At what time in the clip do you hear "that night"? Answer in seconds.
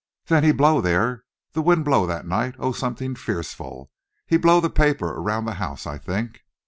2.07-2.55